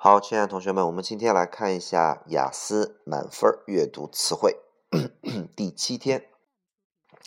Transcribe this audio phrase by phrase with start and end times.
[0.00, 4.56] 好，亲爱的同学们，我们今天来看一下雅思满分阅读词汇
[5.56, 6.28] 第七天。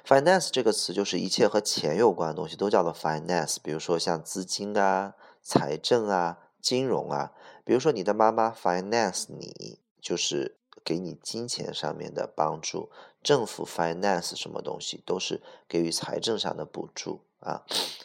[0.05, 7.31] Finance 这个词就是一切和钱有关的东西都叫做 finance，比如说像资金啊、财政啊、金融啊。
[7.63, 12.91] 比如说你的妈妈 finance 你，就是给你金钱上面的帮助。
[13.23, 17.63] 政府 finance 什么东西都是给予财政上的补助啊。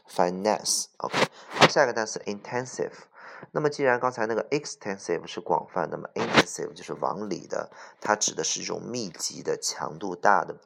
[0.08, 1.18] finance，OK。
[1.50, 2.92] 好，下一个单词 intensive。
[3.52, 10.56] 那么既然刚才那个 extensive 是广泛，那么 intensive 就是往里的，它指的是一种密集的、强度大的。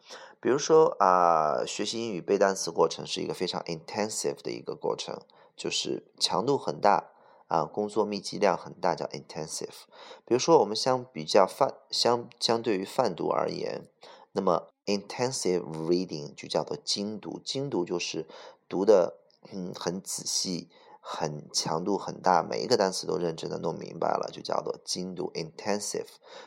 [0.44, 5.22] 比如说啊，学习英语背单词过程是一个非常 intensive 的一个过程，
[5.56, 7.12] 就是强度很大
[7.48, 9.86] 啊，工作密集量很大，叫 intensive。
[10.26, 13.88] 比如说我们相比较泛相相对于泛读而言，
[14.32, 18.26] 那么 intensive reading 就叫做精读，精读就是
[18.68, 19.16] 读的
[19.50, 20.68] 嗯很仔细。
[21.06, 26.06] 很强度很大，每一个单词都认真的弄明白了，就叫做精度 intensive。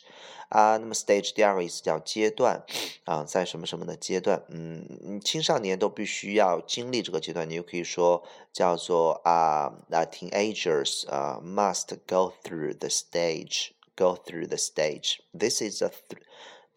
[0.48, 0.78] 啊。
[0.78, 2.64] 那么 stage 第二个意思叫阶段
[3.04, 15.20] 啊，在什么什么的阶段，嗯，青少年都必须要经历这个阶段，你又可以说叫做啊啊 teenagers 啊 must go through the stage，go through the stage。
[15.32, 15.92] This is a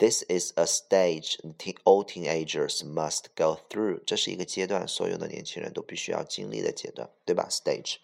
[0.03, 1.38] This is a stage
[1.86, 4.02] all teenagers must go through。
[4.06, 8.00] 这是一个阶段，所有的年轻人都必须要经历的阶段，对吧？Stage。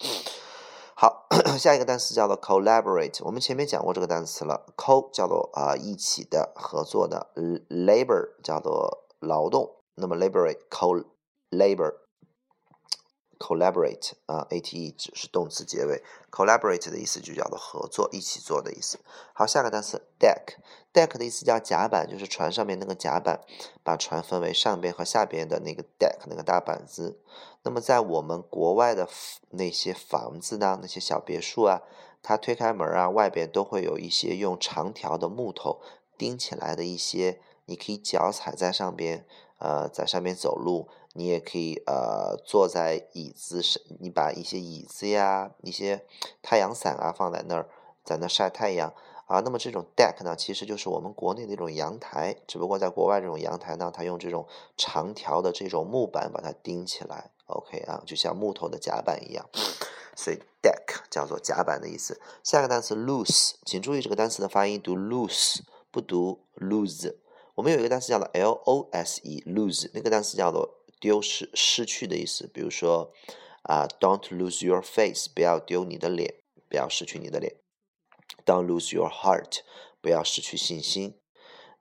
[0.95, 1.27] 好，
[1.59, 3.21] 下一个单词叫做 collaborate。
[3.25, 7.33] 我们前面讲过这个单词了，co 叫做啊一起的、合作的
[7.69, 9.69] ，labor 叫做劳动。
[9.95, 11.95] 那么 laborate co-labor。
[13.39, 18.99] Collaborate 啊，ate 只是动词结尾，collaborate 的意思就叫做合作、一起做的意思。
[19.33, 23.39] 好，下个单词 deck，deck 的意思叫甲板，就是船上面那个甲板，
[23.81, 27.21] 把船分为上边和下边的那个 deck 那个大板子。
[27.63, 29.07] 那么在我们国外的
[29.51, 31.81] 那些房子呢，那些小别墅啊，
[32.21, 35.81] 它推开门啊，外边都会有一些用长条的木头
[36.17, 39.25] 钉起来的一些，你可以脚踩在上边，
[39.59, 40.89] 呃，在上面走路。
[41.13, 46.05] 你也可以呃坐在椅子上，你把一些椅子呀、一些
[46.43, 47.67] 太阳伞啊放在那儿，
[48.03, 48.93] 在那晒太阳
[49.25, 49.39] 啊。
[49.39, 54.47] 那么这种 deck 呢，其实就是我们国内那种阳台，只不过在国外这种阳台呢，它用这种
[54.77, 57.31] 长条的这种木板把它钉起来。
[57.47, 59.49] OK 啊，就像木头的甲板一样，
[60.15, 62.21] 所以 deck 叫做甲板的意思。
[62.43, 67.15] 下一个单词 lose，请注意这个单词的发音，读 lose，不读 lose。
[67.55, 70.75] 我们有一个单词叫做 l o s e，lose 那个单词叫做。
[70.99, 72.47] 丢失、失去的意思。
[72.53, 73.13] 比如说
[73.63, 76.35] 啊，Don't lose your face，不要丢你的脸，
[76.69, 77.55] 不要失去你的脸。
[78.45, 79.59] Don't lose your heart，
[80.01, 81.19] 不要失去信心。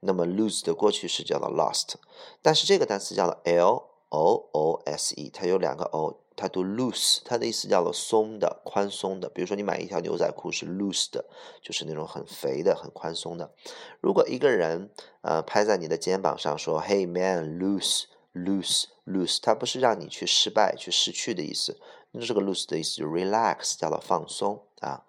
[0.00, 1.94] 那么 lose 的过去式叫做 lost，
[2.40, 6.20] 但是这个单词叫做 l o o s e，它有两个 o。
[6.40, 9.28] 它读 loose，它的意思叫做松的、宽松的。
[9.28, 11.24] 比如说，你买一条牛仔裤是 loose 的，
[11.60, 13.52] 就是那种很肥的、很宽松的。
[14.00, 14.88] 如果一个人
[15.22, 18.04] 呃拍在你的肩膀上说：“Hey man，loose
[18.44, 21.78] loose loose，它不是让你去失败、去失去的意思。
[22.12, 25.04] 那这个 loose 的意思就 relax，叫做放松啊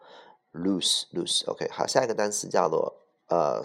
[0.53, 1.45] ，loose，loose。
[1.49, 3.61] OK，好，下一个单词叫做呃。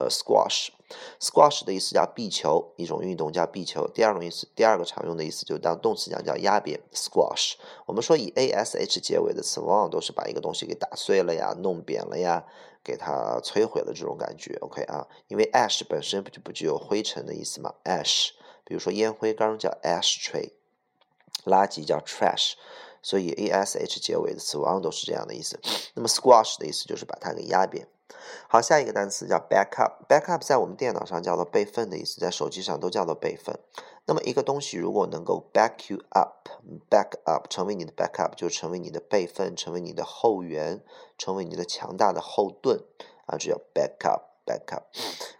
[0.00, 3.86] 呃，squash，squash 的意思叫壁球，一种运动叫壁球。
[3.94, 7.52] 第二种意思，第二个常用的意思就当动词讲叫压扁，squash。
[7.86, 12.44] 我们说以 a s h 结尾的词，往往都是把一个东西给打碎了呀，弄扁了呀，
[12.82, 14.58] 给它摧毁了这种感觉。
[14.62, 18.30] OK 啊，因为 ash 本身不就不具有灰尘的意思吗？ash，
[18.64, 20.52] 比如说烟灰缸叫 ashtray，
[21.44, 22.54] 垃圾叫 trash。
[23.02, 25.60] 所以 a s h 结尾的词往往都是这样的意思。
[25.92, 27.86] 那么 squash 的意思就是把它给压扁。
[28.48, 30.06] 好，下一个单词叫 backup。
[30.08, 33.58] backup 在我们电脑上叫做备份的意思，在手机上都叫做备份。
[34.06, 40.82] 那么一个东西如果能够 back you up，back up 成为你的 backup，就成为你的备份，成为你的后援，
[41.18, 42.82] 成为你的强大的后盾
[43.26, 44.22] 啊，这叫 backup。
[44.44, 44.84] backup。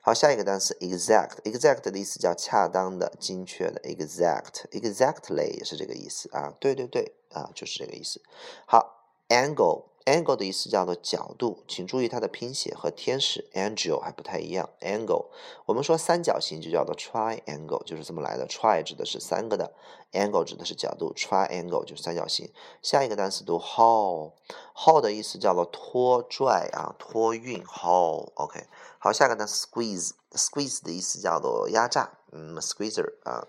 [0.01, 1.41] 好，下一个单词 exact。
[1.45, 3.81] exact 的意思叫恰当的、精确的。
[3.83, 6.55] exact exactly 也是这个意思啊。
[6.59, 8.21] 对对对啊，就是这个意思。
[8.67, 9.94] 好，angle。
[10.05, 14.69] Angle 的意思叫做角度，请注意它的拼写和天使 angel 还不太一样。
[14.81, 15.27] angle，
[15.67, 18.47] 我们说三角形就叫做 triangle，就是这么来的。
[18.47, 19.73] tri 指的是三个的
[20.12, 22.53] ，angle 指的是角度，triangle 就是三角形。
[22.83, 28.31] 下一个单词读 haul，haul 的意思叫做拖拽啊，托运 haul。
[28.35, 28.67] OK，
[28.99, 33.47] 好，下个单词 squeeze，squeeze 的意思叫做压榨，嗯，squeezer 啊，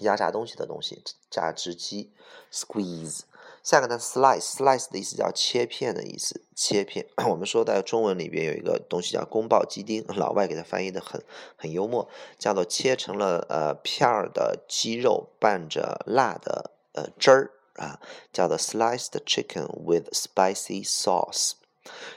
[0.00, 2.12] 压榨东西的东西，榨汁机
[2.52, 3.20] ，squeeze。
[3.66, 7.04] 下个单词 slice，slice 的意思叫切片的意思，切片。
[7.28, 11.20] 我们说在中文里边有一个东西叫宫爆鸡丁，老外给它翻译的很
[11.56, 12.08] 很幽默，
[12.38, 17.98] 叫做切成了呃片儿的鸡肉拌着辣的呃汁儿啊，
[18.32, 21.54] 叫做 sliced chicken with spicy sauce。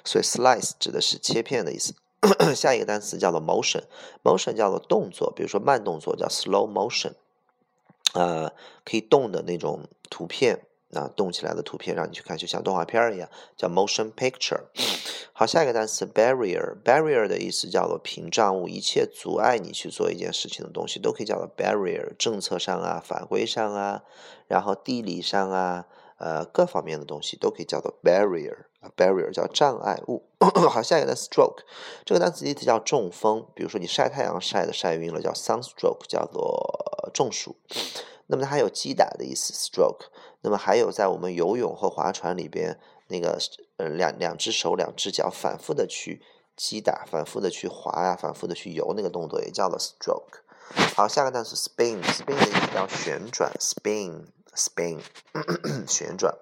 [0.06, 1.96] 所以 slice 指的是切片的意思。
[2.56, 7.14] 下一个单词叫做 motion，motion 叫做动作，比如说慢动作叫 slow motion，
[8.14, 8.54] 呃，
[8.86, 10.68] 可以动的那种图片。
[10.92, 14.64] 那动起来的图片让你去看，就像动画片一样，叫 motion picture。
[15.34, 22.14] 好，下一个单词 barrier，barrier 的意思叫做屏障物，一切阻碍你去做一件事情的东西都可以叫做 barrier。
[22.18, 24.04] 政策上啊，法规上啊，
[24.48, 25.86] 然后地理上啊，
[26.18, 28.66] 呃，各方面的东西都可以叫做 barrier。
[28.98, 30.26] barrier 叫障碍物。
[30.70, 31.64] 好，下一个单词 stroke，
[32.06, 37.56] 这个单词意思叫中风，比如说你晒太阳晒的晒晕了，叫 sunstroke，叫做中暑。
[38.32, 40.06] 那么它还有击打的意思，stroke。
[40.42, 43.38] 那么还有在我们游泳或划船里边，那个
[43.78, 46.22] 呃两两只手两只脚反复的去
[46.56, 50.42] 击打，反复的去划呀，反复的去游那个动作也叫做 stroke。
[50.96, 55.02] 好，下个单词 spin，spin 的意思叫旋转，spin，spin，
[55.90, 56.38] 旋转。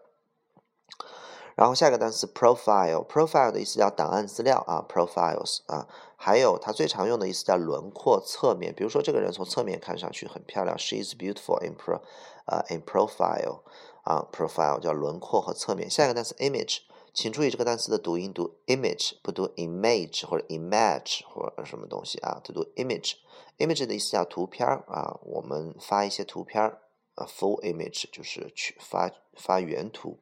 [1.56, 5.88] 然后下个单词 profile，profile 的意思叫档案资料啊，profiles 啊，
[6.20, 8.74] 还有它最常用的意思叫轮廓、侧面。
[8.76, 12.02] 比如说这个人从侧面看上去很漂亮，she is beautiful in pro
[12.46, 13.62] 啊 in profile
[14.04, 15.88] 啊，profile 叫轮廓和侧面。
[15.88, 16.80] 下一个单词 image，
[17.14, 23.14] 请注意这个单词的读音读 image，不读 image 或者 image 或者什么东西啊，它读 image。
[23.60, 30.20] image 的意思叫图片啊，我们发一些图片啊，full image 就是去发发原图。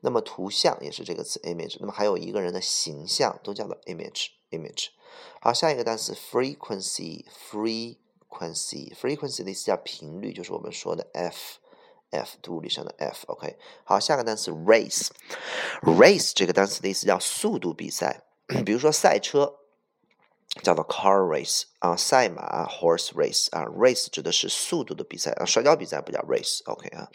[0.00, 4.88] 那么图像也是这个词 image，那么还有一个人的形象都叫做 image image。
[5.40, 11.58] 好，下一个单词 frequency frequency frequency 的意思叫频率，就是我们说的 f
[12.10, 13.24] f 物理上的 f。
[13.26, 15.08] OK，好，下个单词 race
[15.82, 18.22] race 这个单词的意思叫速度比赛，
[18.64, 19.58] 比如说赛车
[20.62, 26.62] 叫做 car race 啊，赛马 horse race 啊，race 指的是速度的比赛啊，摔跤比赛不叫 race。
[26.66, 27.08] OK 啊。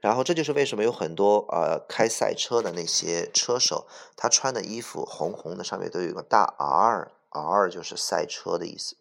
[0.00, 3.86] 然后这就是为什么有很多呃开赛车的那些车手，
[4.16, 8.96] 他穿的衣服红红的，上面都有个大 R R 就是赛车的意思。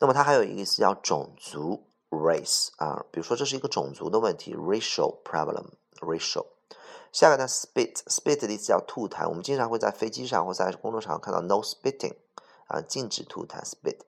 [0.00, 6.46] 那么它还有一个意思叫种族 race 啊，比如说这是一个种族的问题 racial problem，racial。
[7.10, 12.16] 下个呢 spit，spit 的意思叫吐痰，我们经常会在飞机上或在公路上看到 no spitting
[12.66, 14.00] 啊，禁止吐痰 spit。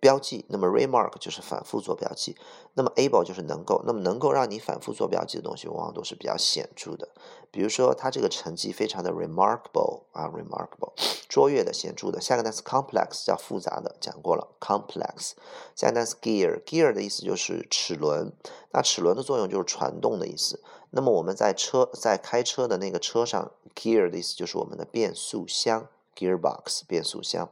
[0.00, 2.36] 标记，那么 remark 就是反复做标记，
[2.74, 7.08] 那么 able 就是能够，那么能够让你反复做标记的东西，往往都是比较显著的。
[7.52, 10.92] 比如说，他这个成绩非常的 remarkable 啊，remarkable，
[11.28, 12.20] 卓越的、显著的。
[12.20, 15.32] 下个单词 complex 叫复杂的，讲过了，complex。
[15.74, 18.32] 下个单词 gear，gear 的意思就是齿轮，
[18.72, 20.62] 那齿轮的作用就是传动的意思。
[20.90, 27.50] 那么我们在车在开车的那个车上，gear 的意思就是我们的变速箱，gearbox 变速箱。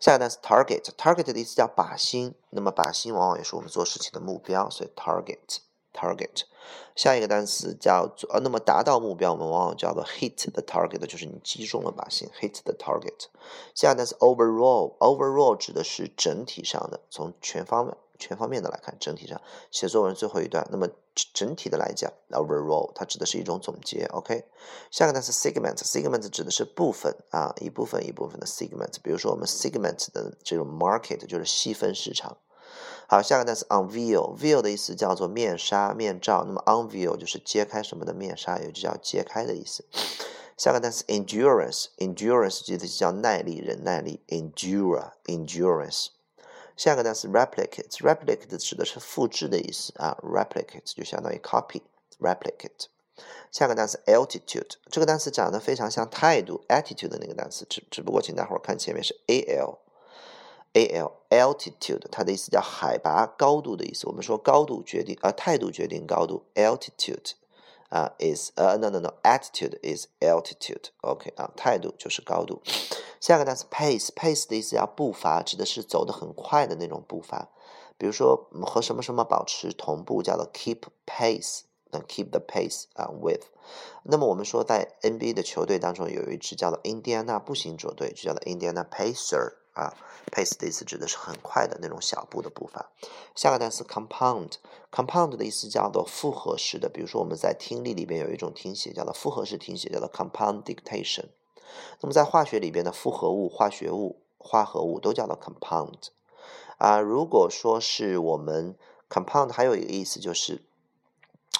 [0.00, 6.44] 下一个单词 target，target 的意思叫靶心，那么靶心往往也是我们做事情的目标，所以 target，target。
[6.96, 13.26] 下一个单词叫做呃，那么达到目标，我们往往叫做 hit the target，就是你击中了靶心，hit the target。
[13.74, 17.92] 下一个单词 overall，overall 指的是整体上的，从全方位。
[18.20, 19.40] 全方面的来看，整体上
[19.72, 20.86] 写作文最后一段，那么
[21.34, 24.04] 整体的来讲，overall 它指的是一种总结。
[24.12, 24.44] OK，
[24.90, 28.94] 下个单词 segment，segment 指的是部分啊，一部分一部分的 segment。
[29.02, 32.36] 比如说我们 segment 的这种 market 就是细分市场。
[33.08, 39.84] 好，下个单词 unveil，veil 的意思叫做面纱、面罩，那么 unveil 就是揭开什么的面纱，也就叫揭开的意思。
[40.56, 46.08] 下个单词 endurance，endurance 指的是叫耐力、忍耐力，endure，endurance。
[46.80, 52.86] 下个单词 replicate，replicate 指的是复制的意思啊，replicate 就相当于 copy，replicate。
[53.52, 59.14] 下个单词 altitude，这个单词长得非常像态度 attitude 的那个单词，只只不过请大伙儿看前面是
[60.72, 64.06] al，al，altitude 它的意思叫海拔高度的意思。
[64.06, 67.32] 我们说高度决定啊，态度决定高度，altitude。
[67.90, 72.62] 啊，is 呃，no no no，attitude is altitude，OK 啊，态度就是高度。
[73.20, 77.50] 下个单词 pace，pace 的意思叫步伐，指的是走得很快的那种步伐。
[77.98, 81.60] 比如说和什么什么保持同步，叫做 keep pace，
[81.90, 83.44] 那 keep the pace 啊 with。
[84.04, 89.60] 那么我们说在 NBA 的球队当中有一支叫做印第安纳步行者队，就叫做 Indiana Pacer。
[89.72, 89.94] 啊
[90.32, 92.90] ，pace 的意思指的是很快的那种小步的步伐。
[93.36, 96.88] 下个单词 compound，compound 的意思叫做复合式的。
[96.88, 101.26] 比如说我们在听力里边有一种听写叫做复合式听写，叫做 compound dictation。
[102.00, 106.08] 那么在化学里边的复合物、化学物、化合物都叫做 compound。
[106.78, 108.76] 啊，如果说是我们
[109.08, 110.62] compound 还有一个意思就是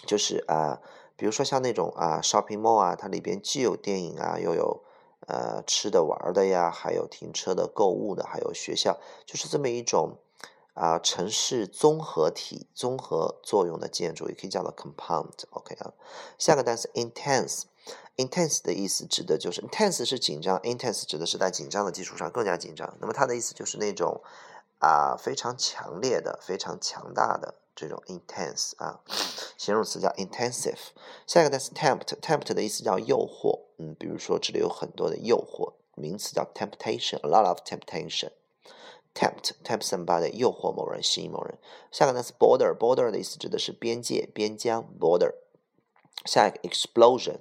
[0.06, 0.80] 就是啊，
[1.16, 4.82] 比如说像那种啊 shopping mall 啊，它里边既有电影啊，又有。
[5.26, 10.16] 呃，吃的玩的呀，还有停车的、购物的，还有学校，就是这么一种
[10.74, 15.44] 啊城市综合体、综合作用的建筑，也可以叫做 compound。
[15.50, 15.92] OK 啊，
[16.36, 17.64] 下个单词 intense
[18.16, 22.96] intense 的意思指的就是 intense 是紧张，intense 指的是在紧张的基础上更加紧张。
[23.00, 24.22] 那么它的意思就是那种
[24.78, 27.54] 啊非常强烈的、非常强大的。
[27.76, 29.00] 这种 intense 啊，
[29.56, 30.90] 形容词叫 intensive。
[31.26, 38.32] 下一个单词 tempt，tempt 的意思叫诱惑，嗯，比如说这里有很多的诱惑，名词叫 temptation，a lot of temptation。
[39.14, 41.56] tempt，tempt somebody，诱惑某人，吸引某人。
[41.90, 45.32] 下个单词 border，border 的意思指的是边界、边疆，border。
[46.26, 47.38] 下一个 explosion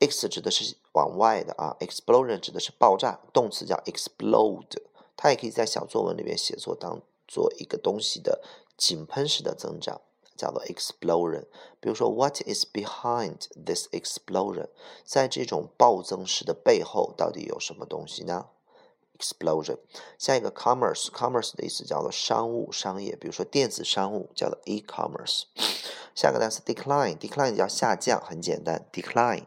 [0.00, 4.82] x 指的是往外的啊，explosion 指的是爆炸，动词叫 explode，
[5.16, 8.42] 它也可以在小作文里面写作当做一个东西的。
[8.78, 10.00] 井喷式的增长
[10.36, 11.46] 叫做 explosion。
[11.80, 14.68] 比如说，What is behind this explosion？
[15.04, 18.46] 在这种暴增式的背后，到底有什么东西呢
[19.18, 19.78] explosion。
[20.16, 25.46] 下一个 commerce，commerce 的意思叫做商务、商业，比如说电子商务叫做 e-commerce。
[26.14, 29.46] 下个单词 decline，decline 叫下降，很简单，decline。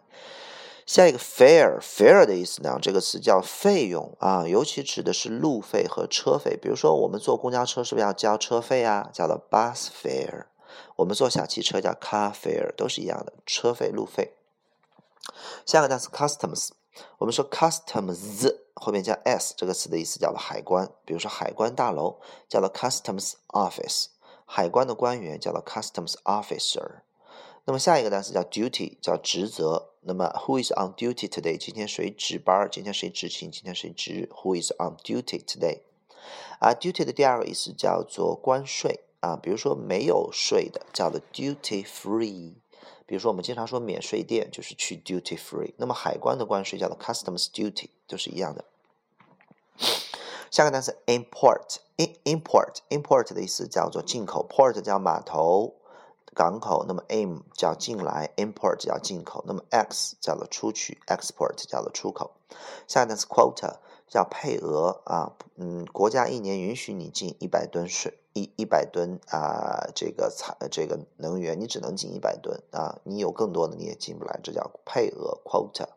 [0.94, 2.78] 下一个 fare，fare 的意思呢？
[2.82, 6.58] 这个词叫费用啊，尤其指的是路费和车费。
[6.58, 9.10] 比如说我们坐公交车是不是要交车费啊？
[9.14, 10.48] 叫做 bus fare。
[10.98, 14.34] 我们坐小汽车叫 car fare，都是一样的，车费、路费。
[15.66, 16.72] 下个单词 customs，
[17.20, 20.90] 我们说 customs 后面加 s 这个词的意思叫做海关。
[21.06, 22.20] 比如说海关大楼
[22.50, 24.08] 叫做 customs office，
[24.46, 27.04] 海关的官员叫做 customs officer。
[27.66, 29.92] 那么下一个单词叫 duty，叫职责。
[30.02, 31.56] 那么 who is on duty today？
[31.58, 32.68] 今天谁值班？
[32.72, 33.52] 今天谁执勤？
[33.52, 35.82] 今天谁值？Who is on duty today？
[36.60, 42.56] 啊，duty 的第二个意思叫做关税啊，比如说没有税的叫做 duty free。
[43.06, 45.76] 比如说我们经常说免税店就是去 duty free。
[45.78, 48.66] 那么海关的关税叫做 customs duty，都是一样的。
[50.50, 55.76] 下个单词 import，import，import 的意思叫做进口，port 叫码头。
[56.34, 62.32] 港口，那么 im 叫进来，import 叫进口，那么 x 叫做出去，export 叫做出口。
[62.88, 63.76] 下一个单词 quota
[64.08, 75.88] 叫配额啊，嗯，国家一年允许你进一百吨水，一一百吨啊，这个产这个能源，你只能进一百吨啊，你有更多的你也进不来，这叫配额 quota。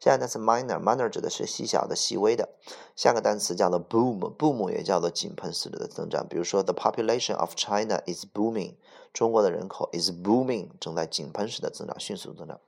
[0.00, 2.48] 下一个单词 minor，minor 指的是细小的、细微的。
[2.96, 6.26] 下个单词叫做 boom，boom 也叫做井喷式的增长。
[6.28, 8.74] 比如说，the population of China is booming，
[9.12, 12.60] 中国的人口 is booming，正在井喷式的增长，迅速增长。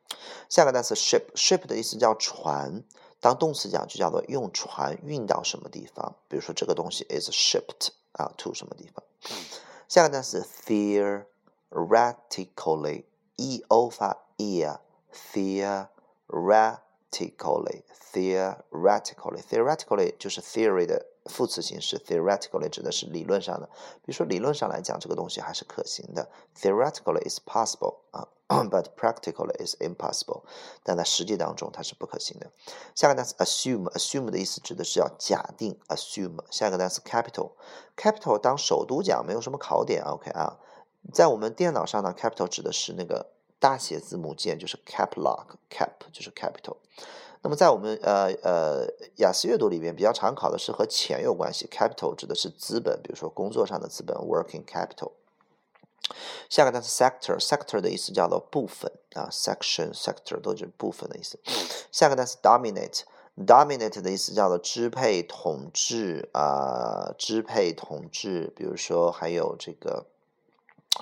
[0.49, 2.83] 下个单词 ship，ship 的意思叫船，
[3.21, 6.17] 当动词讲就叫做用船运到什么地方。
[6.29, 9.05] 比如说，这个东西 is shipped 啊 to 什么地方。
[9.89, 14.81] 下个单词 theoretically，e o 发 e 啊
[15.33, 16.79] ，theoret。
[17.11, 17.83] Theoretically,
[18.13, 23.69] theoretically, theoretically 就是 theory 的副词形式，theoretically 指的是理论上的。
[24.03, 30.43] 比如说理论上来讲，这个东西还是可行的，theoretically is possible 啊，but practically is impossible。
[30.83, 32.51] 但在实际当中它是不可行的。
[32.95, 36.45] 下个单词 assume，assume 的意思指的是要假定，assume。
[36.51, 40.59] 下个单词 capital，capital 当首都讲没有什么考点，OK 啊，
[41.13, 43.36] 在我们电脑上呢，capital 指的是那个。
[43.59, 46.77] 大写字母键就是 cap lock，cap 就是 capital。
[47.43, 55.13] 那么在我们呃呃雅思阅读里边比较常考的是和钱有关系，capital 指的是资本，比如说工作上的资本 working capital。
[56.49, 61.39] 下个单词 sector，sector 的意思叫做部分啊，section，sector 都是部分的意思。
[61.91, 70.07] 下个单词 dominate，dominate 的意思叫做支配、统治啊，支配、统治，比如说还有这个。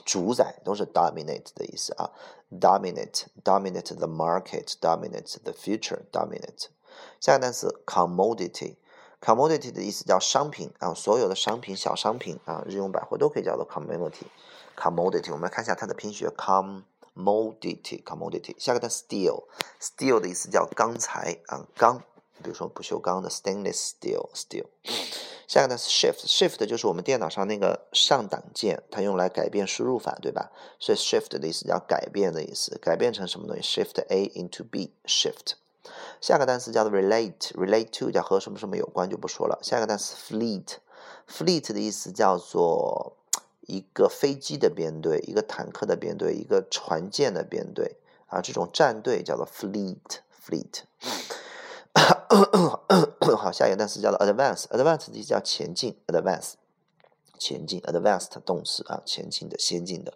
[0.04, 2.10] 主宰都是 dominate 的意思啊
[2.60, 6.68] ，dominate，dominate the market，dominate the future，dominate。
[7.20, 15.32] 下个单词 commodity，commodity 的意思叫商品啊，所有的商品、小商品啊，日用百货都可以叫做 commodity，commodity。
[15.32, 18.54] 我们来看一下它的拼写，commodity，commodity。
[18.58, 22.02] 下个单词 steel，steel 的意思叫钢材啊，钢，
[22.42, 24.66] 比如说不锈钢的 stainless steel，steel。
[25.46, 30.50] 下个呢是 shift，shift 就是我们电脑上那个上档键，它用来改变输入法，对吧？
[30.78, 35.54] 所以 shift 的意思叫改变的意思，改变成什么东西？shift A into B，shift。
[36.20, 39.58] 下个单词叫做 relate，relate to 叫和什么什么有关就不说了。
[39.62, 43.16] 下个单词 fleet，fleet 的意思叫做
[43.66, 47.96] 一个飞机的编队，一个坦克的编队，一个船舰的编队
[48.28, 50.84] 啊，这种战队叫做 fleet，fleet。
[53.36, 56.52] 好，下一个单词叫做 advance，advance 的意思叫前进，advance
[57.38, 60.14] 前进，advanced 动词啊，前进的，先进的。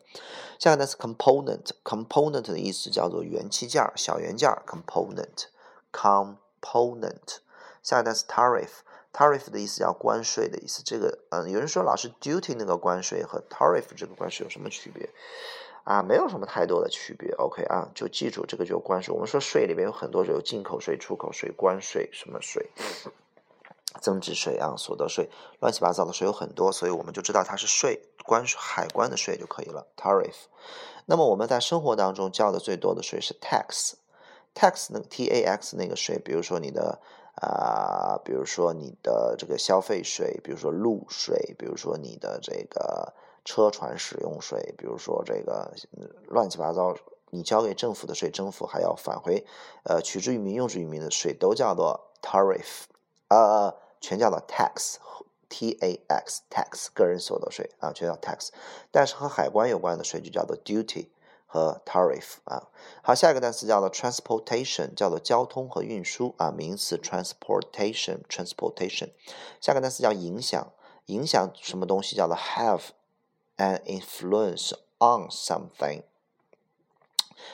[0.59, 7.38] 下一个单词 component，component 的意思叫做元器件小元件 component，component。
[7.83, 10.83] 下一个单词 tariff，tariff 的意思叫关税的意思。
[10.85, 15.11] 这个，嗯，有人说老师 duty 那个关税和 tariff 这个关税有什么区别？
[15.88, 19.11] 啊，没有什么太多的区别，OK 啊，就记住这个就关税。
[19.14, 22.70] 我们说税里面有很多，有进口税、出口税、关税什么税、
[23.98, 30.35] 增值税啊、所得税，乱七八糟的税有很多，所以我们就知道它是税，关海关的税就可以了，tariff。
[31.07, 37.01] 那么我们在生活当中交的最多的税是 tax，tax 那个 T A X 那个税，比如说你的
[37.40, 43.14] 啊，比如说你的这个消费税，比如说路税，比如说你的这个。
[43.48, 45.72] 车船使用税，比如说这个
[46.26, 46.94] 乱七八糟，
[47.30, 49.46] 你交给政府的税，政府还要返回，
[49.84, 52.82] 呃，取之于民用之于民的税，都叫做 tariff，
[53.28, 58.50] 呃，全叫做 tax，t a x tax，个人所得税啊，全叫 tax。
[58.90, 61.08] 但是和海关有关的税就叫做 duty，
[61.46, 62.68] 和 tariff 啊。
[63.00, 69.12] 好，下一个单词叫做 transportation，叫做交通和运输啊，名词 transportation，transportation。
[69.58, 70.70] 下个单词叫影响，
[71.06, 72.82] 影响什么东西叫做 have
[73.58, 76.03] an influence on something。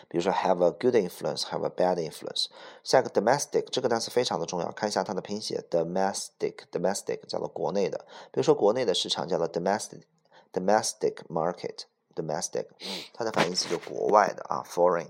[0.07, 2.45] 比如说 have a good influence，have a bad influence。
[2.83, 8.05] 下一个 domestic 这个单词非常的重要，看一下它的拼写，domestic，domestic 叫做国内的。
[8.31, 12.67] 比如说国内的市场叫做 domestic，domestic market，domestic，
[13.13, 15.07] 它的反义词就国外的啊，foreign。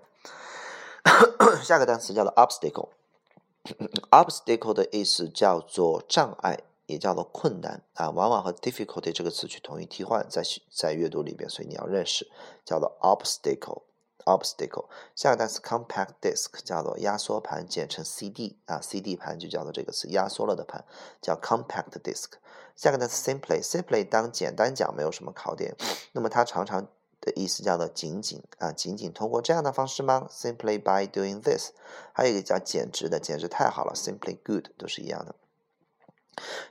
[1.63, 12.30] 下个单词叫做 obstacle，obstacle 的意思叫做障碍， 也叫做困难啊，往往和 difficulty 这个词去同义替换，在在阅读里边，所以你要认识，
[12.64, 13.82] 叫做 obstacle。
[14.24, 20.82] obstacle，下个单词 compact disc 叫做压缩盘，简称 CD 啊，CD 盘就叫做这个词，压缩了的盘
[21.20, 22.30] 叫 compact disc。
[22.74, 25.76] 下个单词 simply，simply 当简单讲没有什么考点，
[26.12, 26.86] 那么它常常
[27.20, 31.72] 的意思叫做仅仅啊，仅仅通过这样的方式吗？Simply by doing this。
[32.14, 35.34] 还有一个叫简直的，简直太好了，simply good 都是一样的。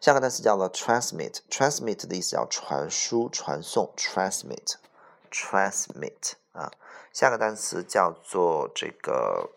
[0.02, 6.72] 下个单词叫做 transmit，transmit 的意思叫传输、传送，transmit，transmit 啊。
[7.12, 9.52] 下个单词叫做这个，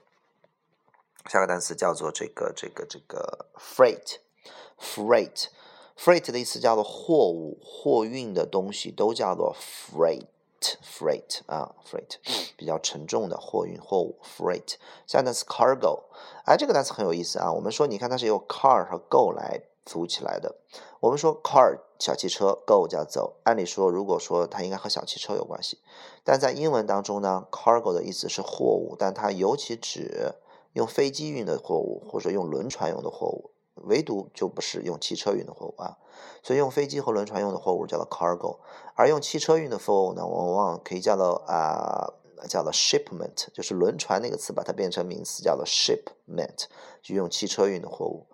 [1.29, 12.19] 下个单词叫做这个这个这个 freight，freight，freight 的意思叫做货物、货运的东西都叫做 freight，freight 啊，freight
[12.57, 14.75] 比较沉重的货运货物 freight。
[15.07, 16.03] 下个单词 cargo，
[16.45, 17.51] 哎，这个单词很有意思啊。
[17.53, 19.63] 我们说，你看它是由 car 和 go 来。
[19.87, 20.57] 组起来的，
[20.99, 23.37] 我们说 car 小汽车，go 叫走。
[23.45, 25.79] 按理说，如果说它应该和小汽车有关系，
[26.25, 30.35] 但在英文当中呢，cargo 的意思是货物，但它尤其指
[30.73, 35.97] 用飞机运的货物，或者用轮船用的货物，唯独就不是用汽车运的货物啊。
[36.43, 38.59] 所以用飞机和轮船用的货物叫做 cargo，
[38.97, 42.13] 而用汽车运的货物呢，往往可以叫做啊，
[42.49, 46.65] 叫做 shipment，就是轮船那个词把它变成名词叫做 shipment，
[47.01, 48.27] 就用汽车运的货物。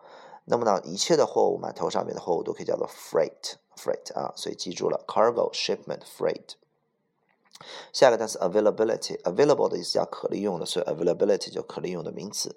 [0.44, 6.56] 那么呢，一切的货物，码头上面的货物都可以叫做 freight，freight 啊，所以记住了，cargo shipment freight。
[7.92, 12.56] 下一个单词 availability，available 的意思叫可利用的，所以 availability 就可利用的名词。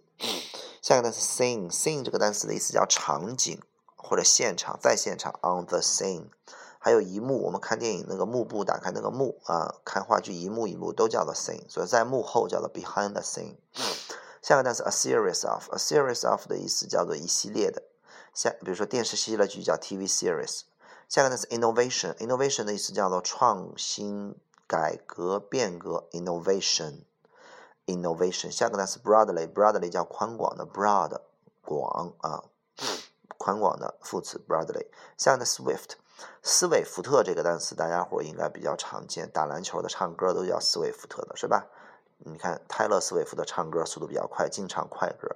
[0.82, 3.62] 下一个单词 scene，scene 这个单词的意思叫场景
[3.96, 6.30] 或者现场，在现场 on the scene。
[6.80, 13.56] 还有一幕，我们看电影那个幕布打开那个幕啊，看话剧一幕一幕都叫做 scene，所以在幕后叫做 behind the scene。
[14.46, 17.82] 下个单词 a series of，a series of 的意思叫做一系列的，
[18.32, 20.62] 下比如说电视系列剧叫 TV series。
[21.10, 24.36] 下个单词 innovation，innovation 的意思叫做创新、
[24.68, 28.52] 改革、变革，innovation，innovation。
[28.52, 31.22] 下个单词 broadly，broadly 叫宽广的，broad
[31.64, 32.44] 广啊，
[33.40, 34.86] 宽广的副词 broadly。
[35.18, 35.94] 下个单词 swift，
[36.44, 41.66] 斯韦福特这个单词大家伙应该比较常见，打篮球的、唱歌都叫斯韦福特的是吧？
[42.18, 45.36] 你看泰勒·斯威夫特唱歌速度比较快，经常快歌。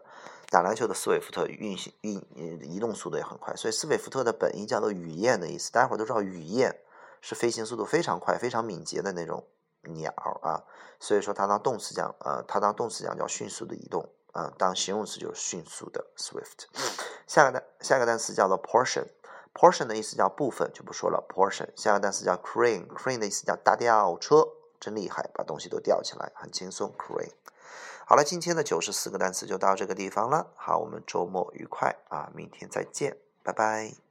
[0.50, 2.20] 打篮球的斯威夫特运行运
[2.64, 5.72] 移动速度也很快，所以斯威夫特的本意叫做雨燕的意思。
[5.72, 6.80] 大家伙都知道雨燕
[7.22, 9.46] 是飞行速度非常快、非常敏捷的那种
[9.84, 10.12] 鸟
[10.42, 10.64] 啊，
[11.00, 16.66] 所以说它当动词讲，呃，它当动词讲叫迅速的移动啊，当形容词就是迅速的 swift。
[17.28, 21.24] 下个单下个单词叫做 portion，portion 的意思叫部分，就不说了。
[21.30, 24.48] portion 下个单词叫 crane，crane 的意思叫大吊车。
[24.80, 26.94] 真厉害，把东西都吊起来，很轻松。
[26.98, 27.32] Crane。
[28.06, 30.48] 好了，今天的九十四个单词就到这个地方了。
[30.56, 34.09] 好，我们周末愉快啊，明天再见，拜拜。